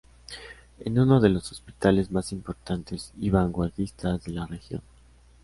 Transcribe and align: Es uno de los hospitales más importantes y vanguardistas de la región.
Es 0.79 0.87
uno 0.87 1.19
de 1.21 1.29
los 1.29 1.51
hospitales 1.51 2.09
más 2.09 2.31
importantes 2.31 3.13
y 3.19 3.29
vanguardistas 3.29 4.23
de 4.23 4.31
la 4.33 4.47
región. 4.47 4.81